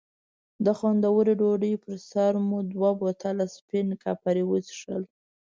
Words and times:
د 0.65 0.67
خوندورې 0.77 1.33
ډوډۍ 1.39 1.73
پر 1.83 1.95
سر 2.09 2.31
مو 2.47 2.57
دوه 2.73 2.91
بوتله 2.99 3.45
سپین 3.55 3.87
کاپري 4.03 4.43
وڅښل. 4.47 5.03